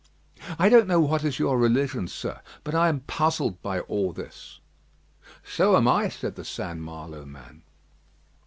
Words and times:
I 0.57 0.67
don't 0.67 0.87
know 0.87 0.99
what 0.99 1.23
is 1.23 1.37
your 1.37 1.59
religion, 1.59 2.07
sir, 2.07 2.41
but 2.63 2.73
I 2.73 2.89
am 2.89 3.01
puzzled 3.01 3.61
by 3.61 3.81
all 3.81 4.13
this." 4.13 4.59
"So 5.43 5.77
am 5.77 5.87
I," 5.87 6.09
said 6.09 6.33
the 6.35 6.43
St. 6.43 6.79
Malo 6.79 7.23
man. 7.23 7.61